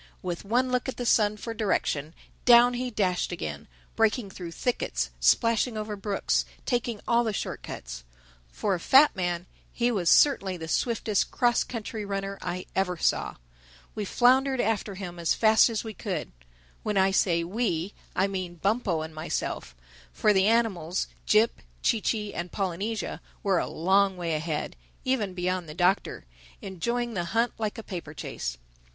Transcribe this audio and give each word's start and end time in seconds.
With 0.23 0.43
one 0.43 0.71
look 0.71 0.89
at 0.89 0.97
the 0.97 1.05
sun 1.05 1.37
for 1.37 1.53
direction, 1.53 2.15
down 2.43 2.73
he 2.73 2.89
dashed 2.89 3.31
again, 3.31 3.67
breaking 3.95 4.31
through 4.31 4.53
thickets, 4.53 5.11
splashing 5.19 5.77
over 5.77 5.95
brooks, 5.95 6.43
taking 6.65 6.99
all 7.07 7.23
the 7.23 7.31
short 7.33 7.61
cuts. 7.61 8.03
For 8.51 8.73
a 8.73 8.79
fat 8.79 9.15
man, 9.15 9.45
he 9.71 9.91
was 9.91 10.09
certainly 10.09 10.57
the 10.57 10.67
swiftest 10.67 11.29
cross 11.29 11.63
country 11.63 12.03
runner 12.03 12.39
I 12.41 12.65
ever 12.75 12.97
saw. 12.97 13.35
We 13.93 14.03
floundered 14.03 14.59
after 14.59 14.95
him 14.95 15.19
as 15.19 15.35
fast 15.35 15.69
as 15.69 15.83
we 15.83 15.93
could. 15.93 16.31
When 16.81 16.97
I 16.97 17.11
say 17.11 17.43
we, 17.43 17.93
I 18.15 18.25
mean 18.25 18.55
Bumpo 18.55 19.03
and 19.03 19.13
myself; 19.13 19.75
for 20.11 20.33
the 20.33 20.47
animals, 20.47 21.09
Jip, 21.27 21.61
Chee 21.83 22.01
Chee 22.01 22.33
and 22.33 22.51
Polynesia, 22.51 23.21
were 23.43 23.59
a 23.59 23.67
long 23.67 24.17
way 24.17 24.33
ahead—even 24.33 25.35
beyond 25.35 25.69
the 25.69 25.75
Doctor—enjoying 25.75 27.13
the 27.13 27.25
hunt 27.37 27.53
like 27.59 27.77
a 27.77 27.83
paper 27.83 28.15
chase. 28.15 28.57